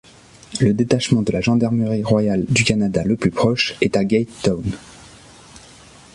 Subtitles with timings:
[0.61, 4.63] Le détachement de la Gendarmerie royale du Canada le plus proche est à Gagetown.